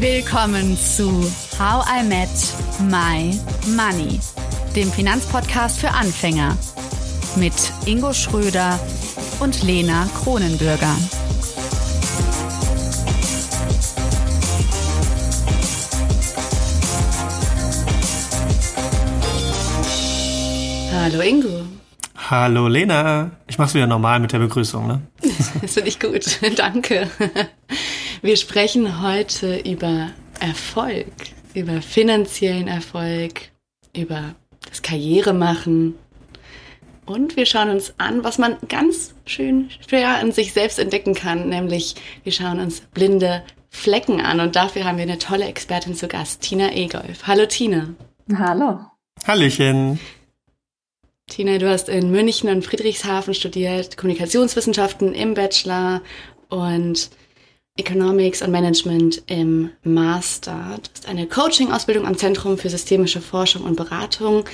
[0.00, 1.10] Willkommen zu
[1.58, 2.28] How I Met
[2.88, 3.36] My
[3.74, 4.20] Money,
[4.76, 6.56] dem Finanzpodcast für Anfänger
[7.34, 7.52] mit
[7.84, 8.78] Ingo Schröder
[9.40, 10.94] und Lena Kronenbürger.
[20.92, 21.64] Hallo Ingo.
[22.30, 23.32] Hallo Lena.
[23.48, 25.02] Ich mach's wieder normal mit der Begrüßung, ne?
[25.60, 26.38] Das finde ich gut.
[26.56, 27.10] Danke.
[28.20, 31.06] Wir sprechen heute über Erfolg,
[31.54, 33.50] über finanziellen Erfolg,
[33.96, 34.34] über
[34.68, 35.94] das Karrieremachen.
[37.06, 41.48] Und wir schauen uns an, was man ganz schön schwer an sich selbst entdecken kann,
[41.48, 44.40] nämlich wir schauen uns blinde Flecken an.
[44.40, 47.26] Und dafür haben wir eine tolle Expertin zu Gast, Tina Egolf.
[47.28, 47.94] Hallo Tina.
[48.36, 48.80] Hallo.
[49.28, 50.00] Hallöchen.
[51.28, 56.02] Tina, du hast in München und Friedrichshafen studiert, Kommunikationswissenschaften im Bachelor
[56.48, 57.10] und
[57.78, 60.78] Economics und Management im Master.
[60.82, 64.44] Du hast eine Coaching-Ausbildung am Zentrum für systemische Forschung und Beratung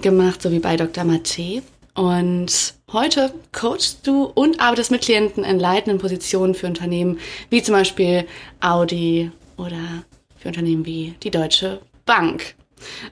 [0.00, 1.04] gemacht, sowie bei Dr.
[1.04, 1.62] Mate.
[1.94, 7.18] Und heute coachst du und arbeitest mit Klienten in leitenden Positionen für Unternehmen
[7.50, 8.26] wie zum Beispiel
[8.60, 10.04] Audi oder
[10.38, 12.54] für Unternehmen wie die Deutsche Bank.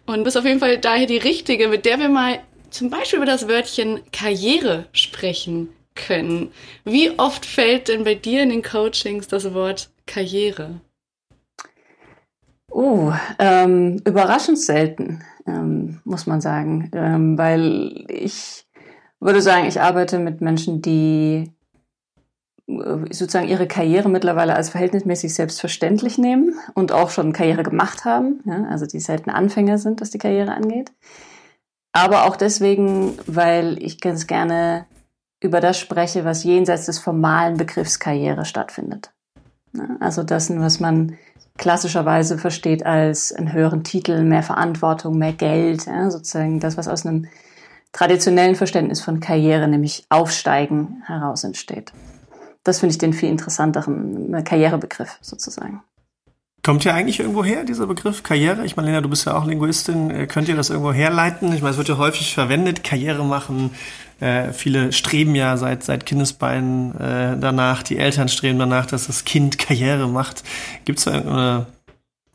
[0.06, 3.27] Und bist auf jeden Fall daher die Richtige, mit der wir mal zum Beispiel über
[3.27, 5.69] das Wörtchen Karriere sprechen
[6.06, 6.53] können.
[6.84, 10.81] Wie oft fällt denn bei dir in den Coachings das Wort Karriere?
[12.70, 18.65] Oh, ähm, überraschend selten, ähm, muss man sagen, ähm, weil ich
[19.19, 21.53] würde sagen, ich arbeite mit Menschen, die
[22.69, 28.41] äh, sozusagen ihre Karriere mittlerweile als verhältnismäßig selbstverständlich nehmen und auch schon Karriere gemacht haben,
[28.45, 30.93] ja, also die selten Anfänger sind, was die Karriere angeht.
[31.93, 34.87] Aber auch deswegen, weil ich ganz gerne
[35.41, 39.12] über das spreche, was jenseits des formalen Begriffs Karriere stattfindet.
[40.00, 41.16] Also das, was man
[41.56, 47.06] klassischerweise versteht als einen höheren Titel, mehr Verantwortung, mehr Geld, ja, sozusagen das, was aus
[47.06, 47.26] einem
[47.92, 51.92] traditionellen Verständnis von Karriere, nämlich Aufsteigen, heraus entsteht.
[52.65, 55.82] Das finde ich den viel interessanteren Karrierebegriff sozusagen.
[56.62, 58.66] Kommt ja eigentlich irgendwo her, dieser Begriff Karriere?
[58.66, 60.10] Ich meine, Lena, du bist ja auch Linguistin.
[60.10, 61.54] Äh, könnt ihr das irgendwo herleiten?
[61.54, 63.70] Ich meine, es wird ja häufig verwendet, Karriere machen.
[64.20, 69.25] Äh, viele streben ja seit, seit Kindesbeinen äh, danach, die Eltern streben danach, dass das
[69.25, 70.44] Kind Karriere macht.
[70.84, 71.66] Gibt es da irgendeine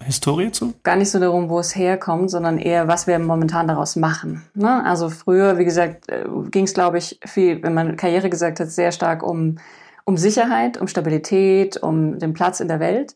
[0.03, 0.74] Historie zu?
[0.84, 4.44] Gar nicht so darum, wo es herkommt, sondern eher, was wir momentan daraus machen.
[4.53, 4.84] Ne?
[4.84, 8.69] Also früher, wie gesagt, äh, ging es, glaube ich, viel, wenn man Karriere gesagt hat,
[8.69, 9.57] sehr stark um,
[10.06, 13.16] um Sicherheit, um Stabilität, um den Platz in der Welt.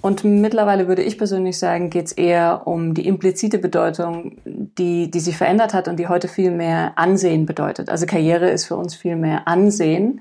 [0.00, 5.20] Und mittlerweile würde ich persönlich sagen, geht es eher um die implizite Bedeutung, die, die
[5.20, 7.90] sich verändert hat und die heute viel mehr Ansehen bedeutet.
[7.90, 10.20] Also Karriere ist für uns viel mehr Ansehen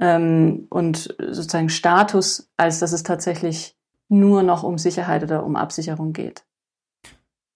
[0.00, 3.76] ähm, und sozusagen Status, als dass es tatsächlich
[4.08, 6.44] nur noch um Sicherheit oder um Absicherung geht.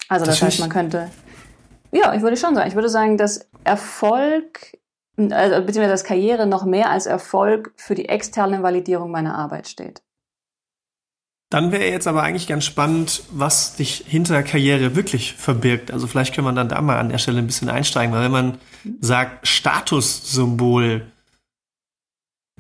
[0.09, 1.11] Also das, das heißt, man könnte,
[1.91, 4.79] ja, ich würde schon sagen, ich würde sagen, dass Erfolg,
[5.17, 10.03] also beziehungsweise dass Karriere noch mehr als Erfolg für die externe Validierung meiner Arbeit steht.
[11.49, 15.93] Dann wäre jetzt aber eigentlich ganz spannend, was sich hinter Karriere wirklich verbirgt.
[15.93, 18.33] Also vielleicht können wir dann da mal an der Stelle ein bisschen einsteigen, weil wenn
[18.33, 18.59] man
[19.01, 21.07] sagt Statussymbol,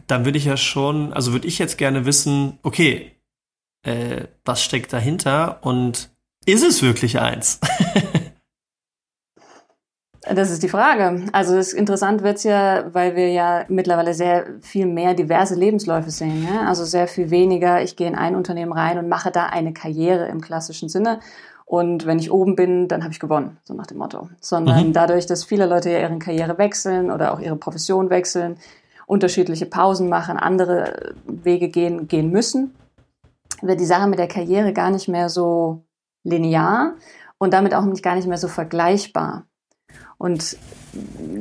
[0.06, 3.10] dann würde ich ja schon, also würde ich jetzt gerne wissen, okay,
[3.82, 6.10] äh, was steckt dahinter und
[6.44, 7.58] ist es wirklich eins?
[10.34, 11.24] Das ist die Frage.
[11.32, 16.46] Also das interessant wird's ja, weil wir ja mittlerweile sehr viel mehr diverse Lebensläufe sehen.
[16.52, 16.66] Ja?
[16.66, 20.26] Also sehr viel weniger, ich gehe in ein Unternehmen rein und mache da eine Karriere
[20.26, 21.20] im klassischen Sinne.
[21.64, 24.28] Und wenn ich oben bin, dann habe ich gewonnen, so nach dem Motto.
[24.40, 24.92] Sondern mhm.
[24.92, 28.56] dadurch, dass viele Leute ja ihre Karriere wechseln oder auch ihre Profession wechseln,
[29.06, 32.74] unterschiedliche Pausen machen, andere Wege gehen, gehen müssen,
[33.62, 35.82] wird die Sache mit der Karriere gar nicht mehr so
[36.24, 36.94] linear
[37.38, 39.44] und damit auch nicht gar nicht mehr so vergleichbar.
[40.18, 40.56] Und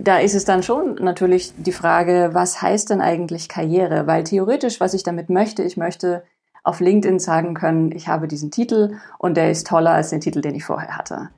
[0.03, 4.05] da ist es dann schon natürlich die Frage, was heißt denn eigentlich Karriere?
[4.05, 6.23] Weil theoretisch, was ich damit möchte, ich möchte
[6.63, 10.41] auf LinkedIn sagen können, ich habe diesen Titel und der ist toller als den Titel,
[10.41, 11.29] den ich vorher hatte.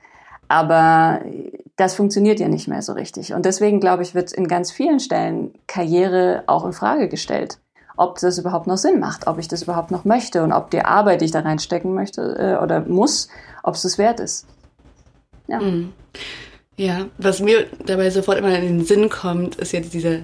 [0.47, 1.21] Aber
[1.75, 3.33] das funktioniert ja nicht mehr so richtig.
[3.33, 7.59] Und deswegen, glaube ich, wird in ganz vielen Stellen Karriere auch in Frage gestellt.
[7.97, 10.85] Ob das überhaupt noch Sinn macht, ob ich das überhaupt noch möchte und ob die
[10.85, 13.27] Arbeit, die ich da reinstecken möchte äh, oder muss,
[13.63, 14.45] ob es das wert ist.
[15.47, 15.59] Ja.
[15.59, 15.93] Mhm.
[16.77, 20.23] Ja, was mir dabei sofort immer in den Sinn kommt, ist jetzt diese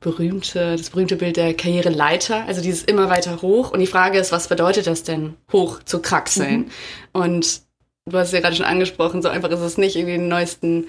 [0.00, 3.70] berühmte, das berühmte Bild der Karriereleiter, also dieses immer weiter hoch.
[3.70, 6.58] Und die Frage ist, was bedeutet das denn, hoch zu kraxeln?
[6.60, 6.70] Mhm.
[7.12, 7.60] Und
[8.06, 10.86] du hast es ja gerade schon angesprochen, so einfach ist es nicht, irgendwie den neuesten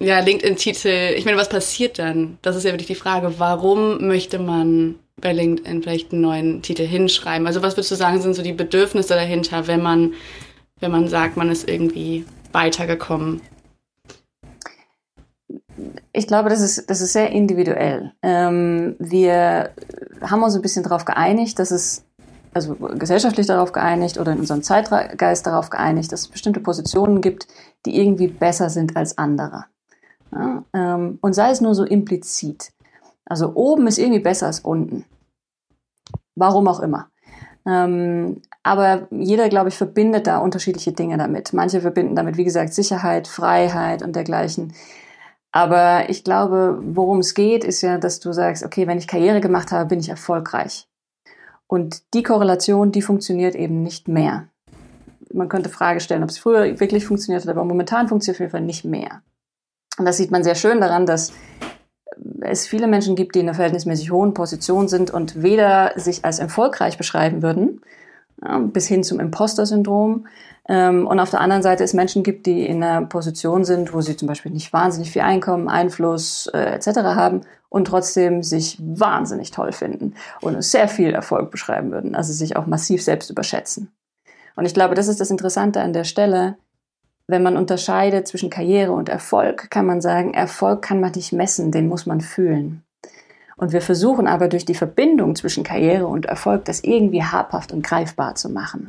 [0.00, 1.14] ja, LinkedIn-Titel.
[1.16, 2.38] Ich meine, was passiert dann?
[2.42, 6.84] Das ist ja wirklich die Frage, warum möchte man bei LinkedIn vielleicht einen neuen Titel
[6.84, 7.46] hinschreiben?
[7.46, 10.12] Also was würdest du sagen, sind so die Bedürfnisse dahinter, wenn man,
[10.80, 13.40] wenn man sagt, man ist irgendwie weitergekommen?
[16.12, 18.12] Ich glaube, das ist, das ist sehr individuell.
[18.22, 19.70] Ähm, wir
[20.20, 22.04] haben uns ein bisschen darauf geeinigt, dass es,
[22.54, 27.46] also gesellschaftlich darauf geeinigt oder in unserem Zeitgeist darauf geeinigt, dass es bestimmte Positionen gibt,
[27.86, 29.64] die irgendwie besser sind als andere.
[30.32, 32.72] Ja, ähm, und sei es nur so implizit.
[33.24, 35.04] Also oben ist irgendwie besser als unten.
[36.34, 37.08] Warum auch immer.
[37.66, 41.52] Ähm, aber jeder, glaube ich, verbindet da unterschiedliche Dinge damit.
[41.52, 44.72] Manche verbinden damit, wie gesagt, Sicherheit, Freiheit und dergleichen.
[45.52, 49.42] Aber ich glaube, worum es geht, ist ja, dass du sagst, okay, wenn ich Karriere
[49.42, 50.88] gemacht habe, bin ich erfolgreich.
[51.66, 54.48] Und die Korrelation, die funktioniert eben nicht mehr.
[55.32, 58.50] Man könnte Frage stellen, ob es früher wirklich funktioniert hat, aber momentan funktioniert auf jeden
[58.50, 59.22] Fall nicht mehr.
[59.98, 61.32] Und das sieht man sehr schön daran, dass
[62.40, 66.38] es viele Menschen gibt, die in einer verhältnismäßig hohen Position sind und weder sich als
[66.38, 67.80] erfolgreich beschreiben würden,
[68.72, 70.26] bis hin zum Imposter-Syndrom.
[70.68, 74.00] Ähm, und auf der anderen Seite es Menschen gibt, die in einer Position sind, wo
[74.00, 76.86] sie zum Beispiel nicht wahnsinnig viel Einkommen, Einfluss äh, etc.
[76.98, 82.56] haben und trotzdem sich wahnsinnig toll finden und sehr viel Erfolg beschreiben würden, also sich
[82.56, 83.92] auch massiv selbst überschätzen.
[84.54, 86.56] Und ich glaube, das ist das Interessante an der Stelle,
[87.26, 91.72] wenn man unterscheidet zwischen Karriere und Erfolg, kann man sagen, Erfolg kann man nicht messen,
[91.72, 92.82] den muss man fühlen.
[93.62, 97.84] Und wir versuchen aber durch die Verbindung zwischen Karriere und Erfolg das irgendwie habhaft und
[97.84, 98.88] greifbar zu machen.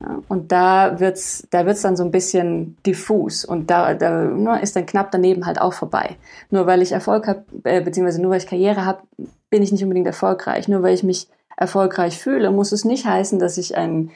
[0.00, 4.62] Ja, und da wird's, da wird's dann so ein bisschen diffus und da, da ne,
[4.62, 6.16] ist dann knapp daneben halt auch vorbei.
[6.48, 9.02] Nur weil ich Erfolg habe, äh, beziehungsweise nur weil ich Karriere habe,
[9.50, 10.66] bin ich nicht unbedingt erfolgreich.
[10.66, 14.12] Nur weil ich mich erfolgreich fühle, muss es nicht heißen, dass ich ein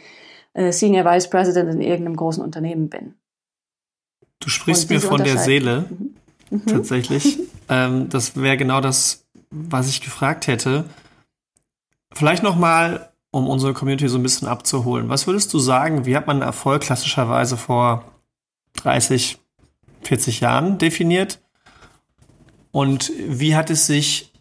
[0.54, 3.12] äh, Senior Vice President in irgendeinem großen Unternehmen bin.
[4.40, 6.16] Du sprichst mir von der Seele, mhm.
[6.50, 6.66] Mhm.
[6.66, 7.38] tatsächlich.
[7.68, 9.25] ähm, das wäre genau das,
[9.68, 10.84] was ich gefragt hätte.
[12.12, 15.08] Vielleicht noch mal, um unsere Community so ein bisschen abzuholen.
[15.08, 18.04] Was würdest du sagen, wie hat man Erfolg klassischerweise vor
[18.74, 19.38] 30,
[20.02, 21.40] 40 Jahren definiert?
[22.70, 24.32] Und wie hat es sich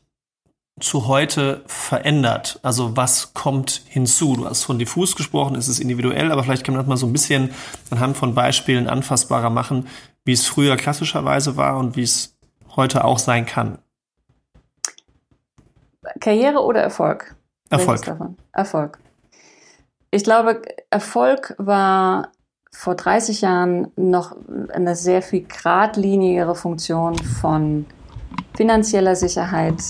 [0.80, 2.60] zu heute verändert?
[2.64, 4.36] Also was kommt hinzu?
[4.36, 7.08] Du hast von diffus gesprochen, es ist individuell, aber vielleicht kann man das mal so
[7.08, 7.52] ein bisschen
[7.92, 9.88] anhand von Beispielen anfassbarer machen,
[10.26, 12.36] wie es früher klassischerweise war und wie es
[12.76, 13.80] heute auch sein kann.
[16.20, 17.36] Karriere oder Erfolg?
[17.70, 18.02] Erfolg.
[18.52, 19.00] Erfolg.
[20.12, 22.32] Ich glaube, Erfolg war
[22.72, 24.36] vor 30 Jahren noch
[24.72, 27.86] eine sehr viel geradlinigere Funktion von
[28.56, 29.82] finanzieller Sicherheit,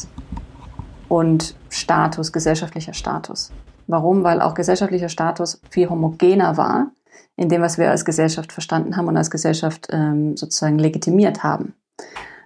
[1.08, 3.52] und Status, gesellschaftlicher Status.
[3.88, 4.24] Warum?
[4.24, 6.92] Weil auch gesellschaftlicher Status viel homogener war
[7.36, 11.74] in dem, was wir als Gesellschaft verstanden haben und als Gesellschaft ähm, sozusagen legitimiert haben.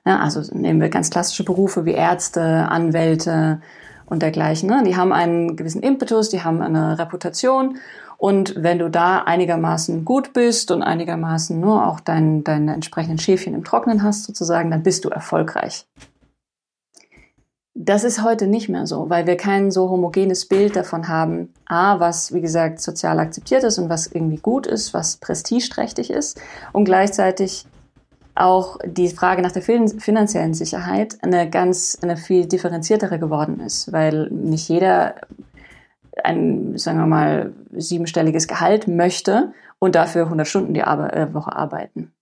[0.06, 3.62] Ja, also nehmen wir ganz klassische Berufe wie Ärzte, Anwälte
[4.06, 4.70] und dergleichen.
[4.70, 4.84] Ne?
[4.86, 7.78] Die haben einen gewissen Impetus, die haben eine Reputation
[8.20, 13.54] und wenn du da einigermaßen gut bist und einigermaßen nur auch dein, deine entsprechenden Schäfchen
[13.54, 15.88] im Trocknen hast sozusagen, dann bist du erfolgreich.
[17.74, 22.02] Das ist heute nicht mehr so, weil wir kein so homogenes Bild davon haben, a,
[22.02, 26.42] was, wie gesagt, sozial akzeptiert ist und was irgendwie gut ist, was prestigeträchtig ist
[26.74, 27.68] und gleichzeitig
[28.40, 34.30] auch die Frage nach der finanziellen Sicherheit eine ganz, eine viel differenziertere geworden ist, weil
[34.30, 35.16] nicht jeder
[36.24, 42.14] ein, sagen wir mal, siebenstelliges Gehalt möchte und dafür 100 Stunden die äh, Woche arbeiten.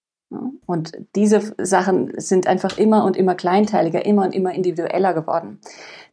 [0.66, 5.60] Und diese Sachen sind einfach immer und immer kleinteiliger, immer und immer individueller geworden.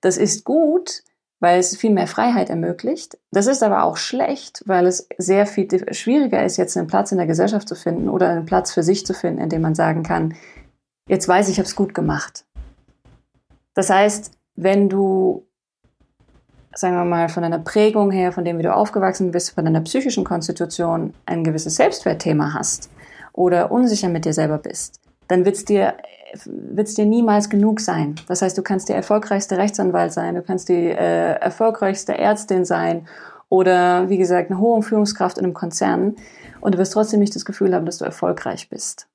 [0.00, 1.02] Das ist gut,
[1.40, 3.18] weil es viel mehr Freiheit ermöglicht.
[3.30, 7.18] Das ist aber auch schlecht, weil es sehr viel schwieriger ist, jetzt einen Platz in
[7.18, 10.02] der Gesellschaft zu finden oder einen Platz für sich zu finden, in dem man sagen
[10.02, 10.34] kann,
[11.08, 12.44] jetzt weiß ich, ich habe es gut gemacht.
[13.74, 15.46] Das heißt, wenn du,
[16.74, 19.80] sagen wir mal, von deiner Prägung her, von dem, wie du aufgewachsen bist, von deiner
[19.80, 22.88] psychischen Konstitution ein gewisses Selbstwertthema hast,
[23.34, 25.94] oder unsicher mit dir selber bist, dann wird es dir,
[26.44, 28.16] wird's dir niemals genug sein.
[28.28, 33.06] Das heißt, du kannst der erfolgreichste Rechtsanwalt sein, du kannst die äh, erfolgreichste Ärztin sein
[33.48, 36.16] oder, wie gesagt, eine hohe Führungskraft in einem Konzern
[36.60, 39.08] und du wirst trotzdem nicht das Gefühl haben, dass du erfolgreich bist,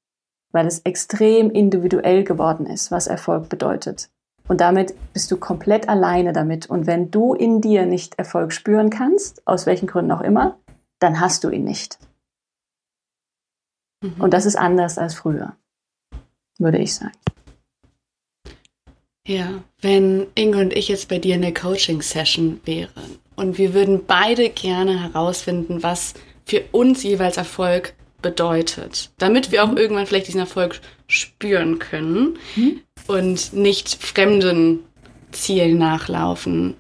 [0.52, 4.10] weil es extrem individuell geworden ist, was Erfolg bedeutet.
[4.48, 6.68] Und damit bist du komplett alleine damit.
[6.68, 10.58] Und wenn du in dir nicht Erfolg spüren kannst, aus welchen Gründen auch immer,
[11.00, 12.00] dann hast du ihn nicht.
[14.02, 14.16] Mhm.
[14.20, 15.56] Und das ist anders als früher,
[16.60, 17.18] würde ich sagen.
[19.26, 24.06] Ja, wenn Inge und ich jetzt bei dir in der Coaching-Session wären und wir würden
[24.06, 29.78] beide gerne herausfinden, was für uns jeweils Erfolg bedeutet, damit wir auch mhm.
[29.78, 32.82] irgendwann vielleicht diesen Erfolg spüren können mhm.
[33.08, 34.80] und nicht fremden
[35.32, 36.76] Ziel nachlaufen.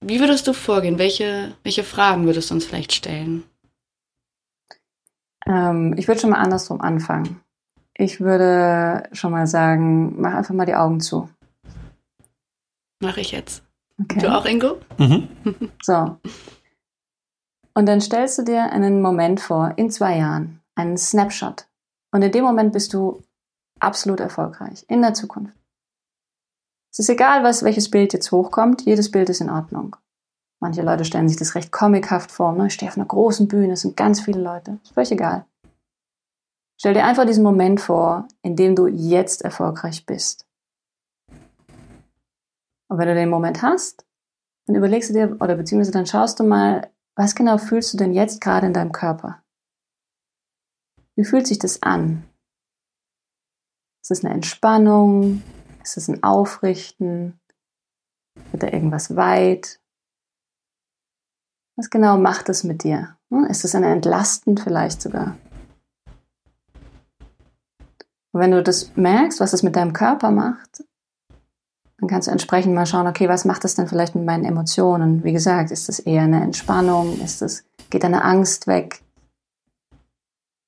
[0.00, 0.98] Wie würdest du vorgehen?
[0.98, 3.42] Welche, welche Fragen würdest du uns vielleicht stellen?
[5.46, 7.40] Ähm, ich würde schon mal andersrum anfangen.
[8.00, 11.28] Ich würde schon mal sagen, mach einfach mal die Augen zu.
[13.02, 13.64] Mache ich jetzt.
[14.00, 14.20] Okay.
[14.20, 14.78] Du auch, Ingo?
[14.98, 15.28] Mhm.
[15.82, 16.18] So.
[17.74, 21.66] Und dann stellst du dir einen Moment vor, in zwei Jahren, einen Snapshot.
[22.12, 23.22] Und in dem Moment bist du
[23.80, 25.56] absolut erfolgreich, in der Zukunft.
[26.92, 29.96] Es ist egal, was, welches Bild jetzt hochkommt, jedes Bild ist in Ordnung.
[30.60, 32.52] Manche Leute stellen sich das recht comichaft vor.
[32.52, 32.66] Ne?
[32.66, 34.78] Ich stehe auf einer großen Bühne, es sind ganz viele Leute.
[34.82, 35.44] Ist völlig egal.
[36.78, 40.46] Stell dir einfach diesen Moment vor, in dem du jetzt erfolgreich bist.
[42.88, 44.06] Und wenn du den Moment hast,
[44.66, 48.12] dann überlegst du dir, oder beziehungsweise dann schaust du mal, was genau fühlst du denn
[48.12, 49.42] jetzt gerade in deinem Körper?
[51.16, 52.22] Wie fühlt sich das an?
[54.02, 55.42] Ist es eine Entspannung?
[55.82, 57.40] Ist es ein Aufrichten?
[58.52, 59.80] Wird da irgendwas weit?
[61.76, 63.16] Was genau macht es mit dir?
[63.30, 65.36] Hm, ist es ein Entlasten vielleicht sogar?
[68.32, 70.84] Und wenn du das merkst, was es mit deinem Körper macht,
[71.98, 75.24] dann kannst du entsprechend mal schauen, okay, was macht das denn vielleicht mit meinen Emotionen?
[75.24, 77.20] Wie gesagt, ist das eher eine Entspannung?
[77.20, 79.02] Ist das, geht eine Angst weg?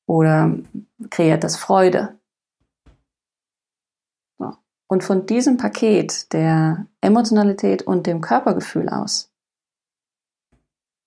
[0.07, 0.57] Oder
[1.11, 2.19] kreiert das Freude?
[4.39, 4.53] So.
[4.89, 9.31] Und von diesem Paket der Emotionalität und dem Körpergefühl aus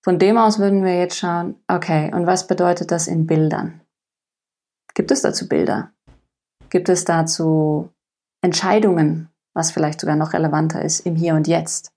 [0.04, 3.80] von dem aus würden wir jetzt schauen, okay, und was bedeutet das in Bildern?
[4.92, 5.92] Gibt es dazu Bilder?
[6.74, 7.88] Gibt es dazu
[8.42, 11.92] Entscheidungen, was vielleicht sogar noch relevanter ist im Hier und Jetzt?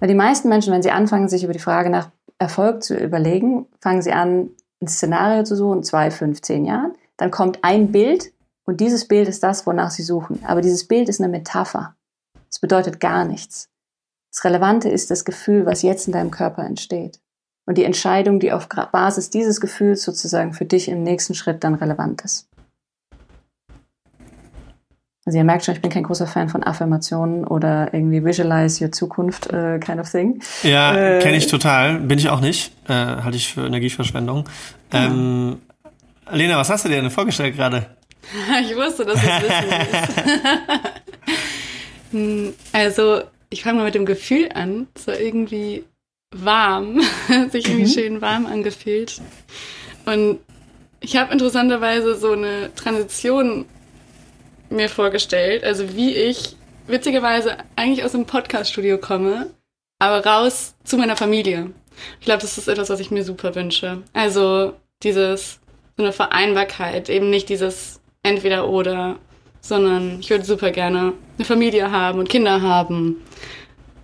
[0.00, 3.66] Weil die meisten Menschen, wenn sie anfangen, sich über die Frage nach Erfolg zu überlegen,
[3.80, 4.50] fangen sie an,
[4.82, 6.94] ein Szenario zu suchen, zwei, fünf, zehn Jahren.
[7.16, 8.32] Dann kommt ein Bild
[8.64, 10.44] und dieses Bild ist das, wonach sie suchen.
[10.44, 11.94] Aber dieses Bild ist eine Metapher.
[12.50, 13.68] Es bedeutet gar nichts.
[14.32, 17.20] Das Relevante ist das Gefühl, was jetzt in deinem Körper entsteht.
[17.66, 21.76] Und die Entscheidung, die auf Basis dieses Gefühls sozusagen für dich im nächsten Schritt dann
[21.76, 22.48] relevant ist.
[25.28, 28.92] Also ihr merkt schon, ich bin kein großer Fan von Affirmationen oder irgendwie Visualize your
[28.92, 30.40] Zukunft äh, kind of thing.
[30.62, 31.98] Ja, äh, kenne ich total.
[31.98, 32.72] Bin ich auch nicht.
[32.88, 34.48] Äh, halte ich für Energieverschwendung.
[34.90, 35.04] Ja.
[35.04, 35.60] Ähm,
[36.32, 37.84] Lena, was hast du dir denn vorgestellt gerade?
[38.62, 39.66] ich wusste, dass du es wissen
[42.54, 42.58] willst.
[42.72, 43.20] also
[43.50, 44.86] ich fange mal mit dem Gefühl an.
[45.04, 45.84] War irgendwie
[46.34, 47.02] warm,
[47.50, 47.94] sich irgendwie mhm.
[47.94, 49.20] schön warm angefühlt.
[50.06, 50.38] Und
[51.00, 53.66] ich habe interessanterweise so eine Transition
[54.70, 56.56] mir vorgestellt, also wie ich
[56.86, 59.50] witzigerweise eigentlich aus dem Podcaststudio komme,
[59.98, 61.70] aber raus zu meiner Familie.
[62.20, 64.02] Ich glaube, das ist etwas, was ich mir super wünsche.
[64.12, 65.60] Also dieses
[65.96, 69.18] so eine Vereinbarkeit, eben nicht dieses entweder oder,
[69.60, 73.16] sondern ich würde super gerne eine Familie haben und Kinder haben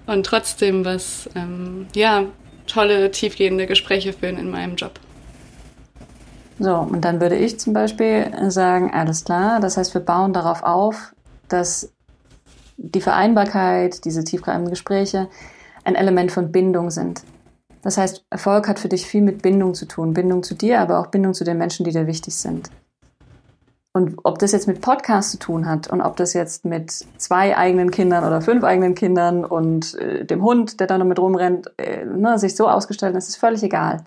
[0.06, 2.26] und trotzdem was, ähm, ja,
[2.66, 4.98] tolle, tiefgehende Gespräche führen in meinem Job.
[6.58, 10.62] So, und dann würde ich zum Beispiel sagen, alles klar, das heißt, wir bauen darauf
[10.62, 11.14] auf,
[11.48, 11.92] dass
[12.76, 15.28] die Vereinbarkeit, diese tiefgreifenden Gespräche
[15.84, 17.22] ein Element von Bindung sind.
[17.82, 20.14] Das heißt, Erfolg hat für dich viel mit Bindung zu tun.
[20.14, 22.70] Bindung zu dir, aber auch Bindung zu den Menschen, die dir wichtig sind.
[23.92, 27.56] Und ob das jetzt mit Podcast zu tun hat und ob das jetzt mit zwei
[27.56, 31.72] eigenen Kindern oder fünf eigenen Kindern und äh, dem Hund, der da noch mit rumrennt,
[31.76, 34.04] äh, ne, sich so ausgestellt, das ist völlig egal.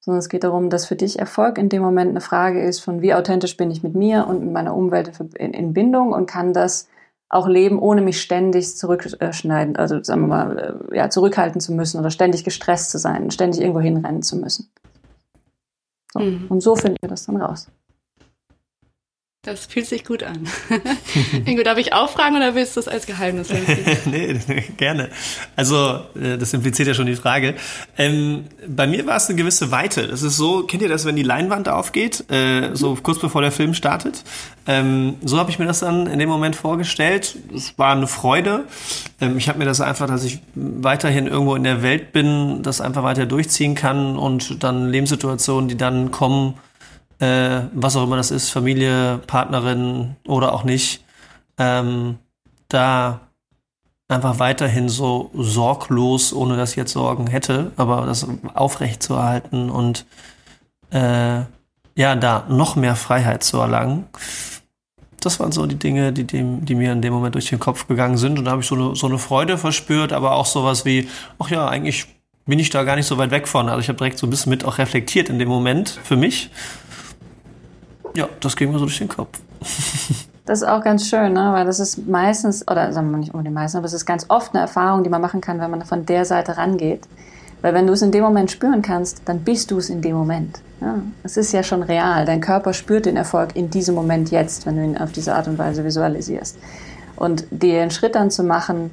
[0.00, 3.02] Sondern es geht darum, dass für dich Erfolg in dem Moment eine Frage ist von
[3.02, 6.52] wie authentisch bin ich mit mir und mit meiner Umwelt in, in Bindung und kann
[6.52, 6.88] das
[7.28, 12.00] auch leben, ohne mich ständig zurückschneiden, also sagen wir mal, äh, ja, zurückhalten zu müssen
[12.00, 14.70] oder ständig gestresst zu sein, ständig irgendwo hinrennen zu müssen.
[16.12, 16.20] So.
[16.20, 16.46] Mhm.
[16.48, 17.68] Und so finden wir das dann raus.
[19.42, 20.48] Das fühlt sich gut an.
[21.44, 23.48] Ingo, darf ich auch fragen oder willst du es als Geheimnis
[24.04, 24.36] nee,
[24.76, 25.10] gerne.
[25.54, 27.54] Also, äh, das impliziert ja schon die Frage.
[27.96, 30.08] Ähm, bei mir war es eine gewisse Weite.
[30.08, 33.52] Das ist so, kennt ihr das, wenn die Leinwand aufgeht, äh, so kurz bevor der
[33.52, 34.24] Film startet?
[34.66, 37.36] Ähm, so habe ich mir das dann in dem Moment vorgestellt.
[37.54, 38.64] Es war eine Freude.
[39.20, 42.80] Ähm, ich habe mir das einfach, dass ich weiterhin irgendwo in der Welt bin, das
[42.80, 46.54] einfach weiter durchziehen kann und dann Lebenssituationen, die dann kommen,
[47.18, 51.04] äh, was auch immer das ist, Familie, Partnerin oder auch nicht,
[51.58, 52.18] ähm,
[52.68, 53.20] da
[54.08, 59.68] einfach weiterhin so sorglos, ohne dass ich jetzt Sorgen hätte, aber das aufrecht zu erhalten
[59.70, 60.06] und
[60.90, 61.42] äh,
[61.94, 64.06] ja, da noch mehr Freiheit zu erlangen.
[65.20, 67.88] Das waren so die Dinge, die, dem, die mir in dem Moment durch den Kopf
[67.88, 68.38] gegangen sind.
[68.38, 71.08] Und da habe ich so eine, so eine Freude verspürt, aber auch sowas wie,
[71.40, 72.06] ach ja, eigentlich
[72.46, 73.68] bin ich da gar nicht so weit weg von.
[73.68, 76.50] Also ich habe direkt so ein bisschen mit auch reflektiert in dem Moment für mich
[78.18, 79.38] ja, das ging mir so durch den Kopf.
[80.44, 81.50] Das ist auch ganz schön, ne?
[81.52, 84.54] weil das ist meistens, oder sagen wir nicht unbedingt meistens, aber es ist ganz oft
[84.54, 87.02] eine Erfahrung, die man machen kann, wenn man von der Seite rangeht.
[87.60, 90.16] Weil wenn du es in dem Moment spüren kannst, dann bist du es in dem
[90.16, 90.60] Moment.
[90.80, 92.24] Ja, es ist ja schon real.
[92.24, 95.48] Dein Körper spürt den Erfolg in diesem Moment jetzt, wenn du ihn auf diese Art
[95.48, 96.56] und Weise visualisierst.
[97.16, 98.90] Und einen Schritt dann zu machen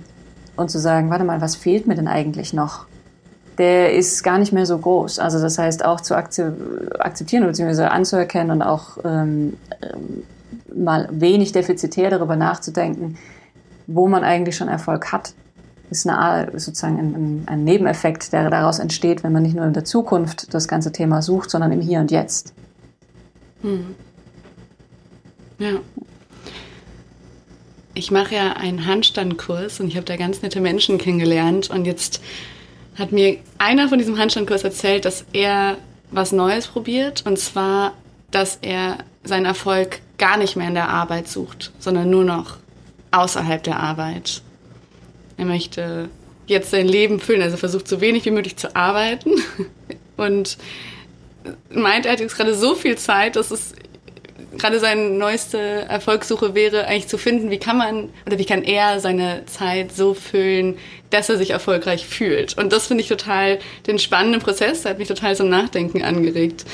[0.58, 2.86] und zu sagen, warte mal, was fehlt mir denn eigentlich noch?
[3.58, 5.20] Der ist gar nicht mehr so groß.
[5.20, 7.84] Also das heißt auch zu akzeptieren bzw.
[7.84, 10.24] anzuerkennen und auch ähm, ähm,
[10.76, 13.18] mal wenig defizitär darüber nachzudenken,
[13.88, 15.34] wo man eigentlich schon Erfolg hat
[15.90, 19.86] ist eine, sozusagen ein, ein, Nebeneffekt, der daraus entsteht, wenn man nicht nur in der
[19.86, 22.54] Zukunft das ganze Thema sucht, sondern im Hier und Jetzt.
[23.62, 23.96] Hm.
[25.60, 25.80] Ja.
[27.94, 32.22] Ich mache ja einen Handstandkurs und ich habe da ganz nette Menschen kennengelernt und jetzt
[32.96, 35.78] hat mir einer von diesem Handstandkurs erzählt, dass er
[36.12, 37.94] was Neues probiert und zwar,
[38.32, 42.58] dass er seinen Erfolg gar nicht mehr in der Arbeit sucht, sondern nur noch
[43.12, 44.42] außerhalb der Arbeit.
[45.38, 46.10] Er möchte
[46.48, 49.32] jetzt sein Leben füllen, also versucht so wenig wie möglich zu arbeiten
[50.18, 50.58] und
[51.70, 53.74] meint, er hat jetzt gerade so viel Zeit, dass es
[54.58, 59.00] gerade seine neueste Erfolgssuche wäre, eigentlich zu finden, wie kann man oder wie kann er
[59.00, 60.78] seine Zeit so füllen,
[61.10, 62.58] dass er sich erfolgreich fühlt.
[62.58, 66.66] Und das finde ich total den spannenden Prozess, der hat mich total zum Nachdenken angeregt.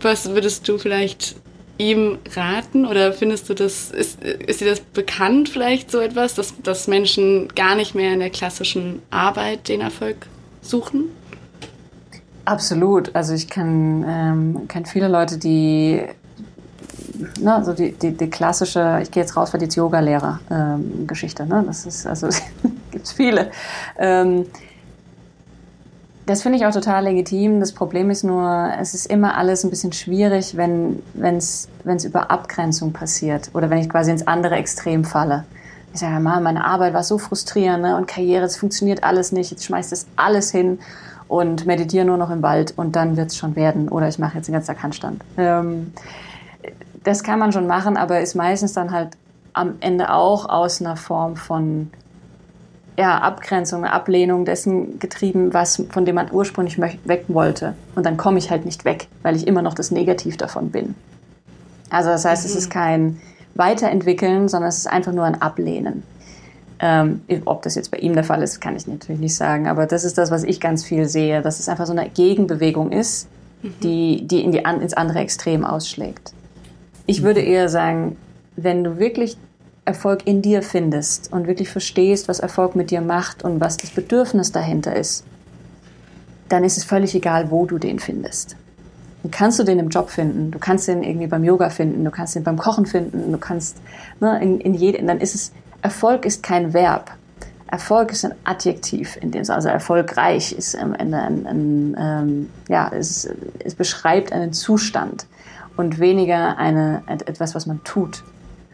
[0.00, 1.36] Was würdest du vielleicht
[1.78, 6.54] ihm raten oder findest du das, ist, ist dir das bekannt vielleicht so etwas, dass,
[6.62, 10.26] dass Menschen gar nicht mehr in der klassischen Arbeit den Erfolg
[10.62, 11.10] suchen?
[12.44, 13.14] Absolut.
[13.14, 16.02] Also ich kann, ähm, kenne viele Leute, die
[17.40, 21.64] ne, also die, die, die klassische, ich gehe jetzt raus für die Yoga-Lehrer-Geschichte, ähm, ne?
[21.66, 22.28] Das ist, also
[22.90, 23.50] gibt es viele.
[23.98, 24.46] Ähm,
[26.26, 27.60] das finde ich auch total legitim.
[27.60, 31.68] Das Problem ist nur, es ist immer alles ein bisschen schwierig, wenn es
[32.04, 35.44] über Abgrenzung passiert oder wenn ich quasi ins andere Extrem falle.
[35.92, 37.96] Ich sage, mal, meine Arbeit war so frustrierend ne?
[37.96, 39.50] und Karriere, es funktioniert alles nicht.
[39.50, 40.78] Jetzt schmeißt das alles hin
[41.34, 43.88] und meditiere nur noch im Wald und dann wird es schon werden.
[43.88, 45.20] Oder ich mache jetzt den ganzen Tag Handstand.
[45.36, 45.92] Ähm,
[47.02, 49.16] das kann man schon machen, aber ist meistens dann halt
[49.52, 51.90] am Ende auch aus einer Form von
[52.96, 57.74] ja, Abgrenzung, Ablehnung dessen getrieben, was, von dem man ursprünglich weg wollte.
[57.96, 60.94] Und dann komme ich halt nicht weg, weil ich immer noch das Negativ davon bin.
[61.90, 62.50] Also das heißt, mhm.
[62.50, 63.20] es ist kein
[63.56, 66.04] Weiterentwickeln, sondern es ist einfach nur ein Ablehnen.
[66.80, 69.68] Ähm, ob das jetzt bei ihm der Fall ist, kann ich natürlich nicht sagen.
[69.68, 72.90] Aber das ist das, was ich ganz viel sehe, dass es einfach so eine Gegenbewegung
[72.90, 73.28] ist,
[73.62, 73.74] mhm.
[73.82, 76.32] die, die, in die ins andere Extrem ausschlägt.
[77.06, 77.46] Ich würde mhm.
[77.46, 78.16] eher sagen,
[78.56, 79.36] wenn du wirklich
[79.84, 83.90] Erfolg in dir findest und wirklich verstehst, was Erfolg mit dir macht und was das
[83.90, 85.24] Bedürfnis dahinter ist,
[86.48, 88.56] dann ist es völlig egal, wo du den findest.
[89.22, 92.10] Dann kannst du den im Job finden, du kannst den irgendwie beim Yoga finden, du
[92.10, 93.78] kannst den beim Kochen finden, du kannst
[94.20, 95.52] ne, in, in jedem, dann ist es,
[95.84, 97.10] Erfolg ist kein Verb.
[97.66, 103.28] Erfolg ist ein Adjektiv, in dem also erfolgreich ist Ende ein, ein ähm, ja, es,
[103.58, 105.26] es beschreibt einen Zustand
[105.76, 108.24] und weniger eine, etwas, was man tut.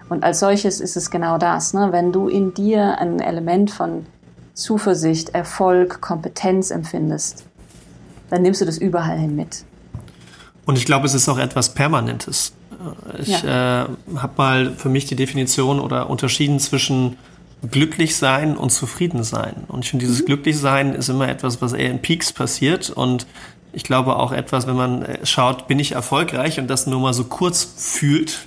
[0.09, 1.75] Und als solches ist es genau das.
[1.75, 1.89] Ne?
[1.91, 4.07] Wenn du in dir ein Element von
[4.55, 7.45] Zuversicht, Erfolg, Kompetenz empfindest,
[8.29, 9.65] dann nimmst du das überall hin mit.
[10.65, 12.53] Und ich glaube, es ist auch etwas Permanentes.
[13.19, 13.85] Ich ja.
[13.85, 17.17] äh, habe mal für mich die Definition oder unterschieden zwischen
[17.71, 19.65] glücklich sein und zufrieden sein.
[19.69, 20.27] Und ich finde, dieses mhm.
[20.27, 23.27] glücklich sein ist immer etwas, was eher in Peaks passiert und
[23.73, 27.15] ich glaube auch etwas, wenn man äh, schaut, bin ich erfolgreich und das nur mal
[27.15, 28.47] so kurz fühlt,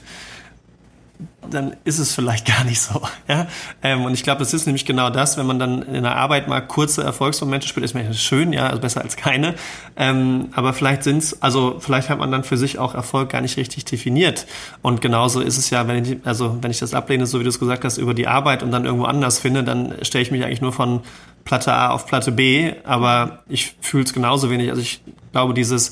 [1.50, 3.02] dann ist es vielleicht gar nicht so.
[3.28, 3.48] Ja?
[3.82, 6.48] Ähm, und ich glaube, das ist nämlich genau das, wenn man dann in der Arbeit
[6.48, 9.56] mal kurze Erfolgsmomente spielt, ist mir schön, ja, also besser als keine.
[9.96, 13.58] Ähm, aber vielleicht sind's, also vielleicht hat man dann für sich auch Erfolg gar nicht
[13.58, 14.46] richtig definiert.
[14.82, 17.50] Und genauso ist es ja, wenn ich, also wenn ich das ablehne, so wie du
[17.50, 20.44] es gesagt hast, über die Arbeit und dann irgendwo anders finde, dann stelle ich mich
[20.44, 21.02] eigentlich nur von
[21.46, 24.70] Platte A auf Platte B, aber ich fühle es genauso wenig.
[24.70, 25.02] Also ich
[25.34, 25.92] glaube, dieses,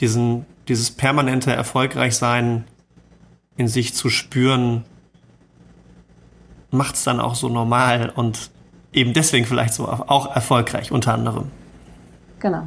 [0.00, 2.64] diesen, dieses permanente Erfolgreichsein
[3.56, 4.84] in sich zu spüren,
[6.70, 8.50] macht es dann auch so normal und
[8.92, 11.50] eben deswegen vielleicht so auch erfolgreich unter anderem.
[12.40, 12.64] Genau.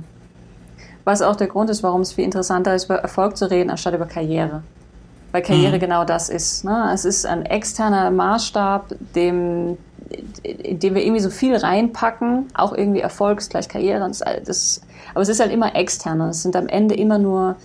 [1.04, 3.93] Was auch der Grund ist, warum es viel interessanter ist, über Erfolg zu reden, anstatt
[3.93, 4.63] über Karriere.
[5.32, 5.80] Weil Karriere mhm.
[5.80, 6.63] genau das ist.
[6.63, 6.91] Ne?
[6.93, 9.78] Es ist ein externer Maßstab, dem,
[10.43, 14.08] in dem wir irgendwie so viel reinpacken, auch irgendwie Erfolg ist gleich Karriere.
[14.08, 17.56] Das, das, aber es ist halt immer extern und es sind am Ende immer nur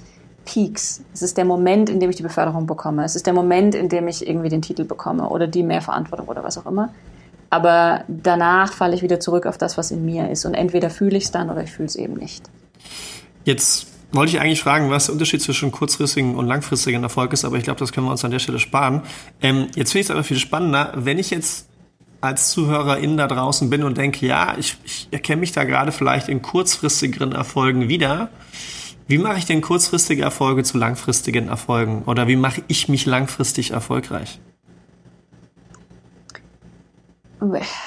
[0.44, 1.02] Peaks.
[1.12, 3.05] Es ist der Moment, in dem ich die Beförderung bekomme.
[3.05, 6.28] Es ist der Moment, in dem ich irgendwie den Titel bekomme oder die mehr Verantwortung
[6.28, 6.90] oder was auch immer.
[7.50, 10.44] Aber danach falle ich wieder zurück auf das, was in mir ist.
[10.44, 12.44] Und entweder fühle ich es dann oder ich fühle es eben nicht.
[13.44, 17.57] Jetzt wollte ich eigentlich fragen, was der Unterschied zwischen kurzfristigen und langfristigen Erfolg ist, aber
[17.57, 19.02] ich glaube, das können wir uns an der Stelle sparen.
[19.40, 21.68] Ähm, jetzt finde ich es aber viel spannender, wenn ich jetzt
[22.20, 26.28] als Zuhörerin da draußen bin und denke, ja, ich, ich erkenne mich da gerade vielleicht
[26.28, 28.31] in kurzfristigeren Erfolgen wieder.
[29.06, 32.02] Wie mache ich denn kurzfristige Erfolge zu langfristigen Erfolgen?
[32.06, 34.40] Oder wie mache ich mich langfristig erfolgreich?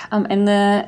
[0.09, 0.85] Am Ende,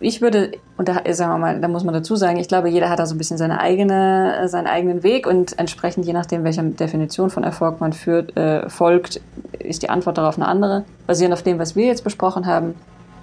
[0.00, 2.90] ich würde und da, sagen wir mal, da muss man dazu sagen, ich glaube, jeder
[2.90, 6.42] hat da so ein bisschen seine eigene, äh, seinen eigenen Weg und entsprechend, je nachdem,
[6.42, 9.20] welcher Definition von Erfolg man führt, äh, folgt,
[9.58, 10.84] ist die Antwort darauf eine andere.
[11.06, 12.74] Basierend auf dem, was wir jetzt besprochen haben,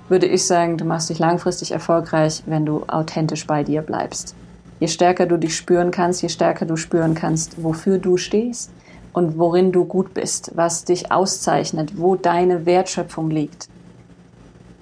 [0.08, 4.36] würde ich sagen, du machst dich langfristig erfolgreich, wenn du authentisch bei dir bleibst.
[4.82, 8.72] Je stärker du dich spüren kannst, je stärker du spüren kannst, wofür du stehst
[9.14, 13.70] und worin du gut bist, was dich auszeichnet, wo deine Wertschöpfung liegt,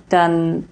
[0.07, 0.69] dann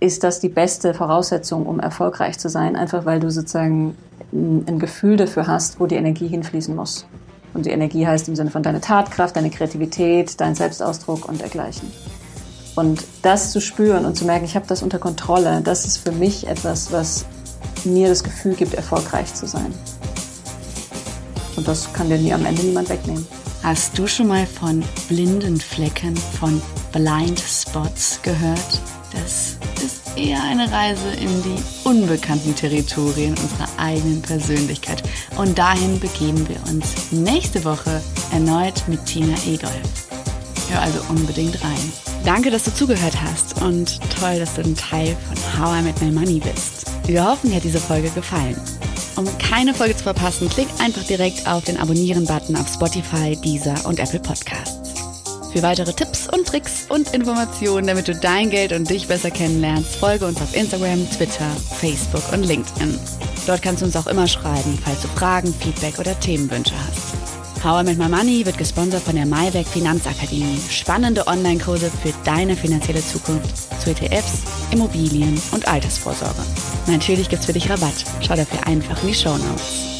[0.00, 3.94] ist das die beste Voraussetzung, um erfolgreich zu sein, einfach weil du sozusagen
[4.32, 7.06] ein Gefühl dafür hast, wo die Energie hinfließen muss.
[7.52, 11.92] Und die Energie heißt im Sinne von deiner Tatkraft, deine Kreativität, dein Selbstausdruck und dergleichen.
[12.74, 16.12] Und das zu spüren und zu merken, ich habe das unter Kontrolle, das ist für
[16.12, 17.26] mich etwas, was
[17.84, 19.72] mir das Gefühl gibt, erfolgreich zu sein.
[21.56, 23.26] Und das kann dir nie am Ende niemand wegnehmen.
[23.62, 28.80] Hast du schon mal von blinden Flecken, von Blind Spots gehört?
[29.12, 35.02] Das ist eher eine Reise in die unbekannten Territorien unserer eigenen Persönlichkeit.
[35.36, 40.08] Und dahin begeben wir uns nächste Woche erneut mit Tina Egolf.
[40.70, 41.92] Hör also unbedingt rein.
[42.24, 46.00] Danke, dass du zugehört hast und toll, dass du ein Teil von How I Met
[46.00, 46.91] My Money bist.
[47.06, 48.56] Wir hoffen, dir hat diese Folge gefallen.
[49.16, 53.98] Um keine Folge zu verpassen, klick einfach direkt auf den Abonnieren-Button auf Spotify, Deezer und
[53.98, 54.92] Apple Podcasts.
[55.52, 59.96] Für weitere Tipps und Tricks und Informationen, damit du dein Geld und dich besser kennenlernst,
[59.96, 62.98] folge uns auf Instagram, Twitter, Facebook und LinkedIn.
[63.46, 66.91] Dort kannst du uns auch immer schreiben, falls du Fragen, Feedback oder Themenwünsche hast.
[67.62, 70.58] Power mit My Money wird gesponsert von der Maiwerk Finanzakademie.
[70.68, 76.42] Spannende Online-Kurse für deine finanzielle Zukunft zu ETFs, Immobilien und Altersvorsorge.
[76.88, 78.04] Natürlich gibt's für dich Rabatt.
[78.20, 79.91] Schau dafür einfach in die Show Notes.